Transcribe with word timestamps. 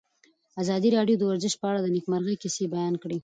ازادي 0.61 0.89
راډیو 0.97 1.19
د 1.19 1.23
ورزش 1.29 1.53
په 1.61 1.65
اړه 1.71 1.79
د 1.81 1.87
نېکمرغۍ 1.95 2.35
کیسې 2.41 2.63
بیان 2.75 2.93
کړې. 3.03 3.17